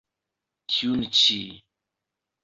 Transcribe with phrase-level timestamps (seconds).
[0.75, 1.37] Tiun ĉi.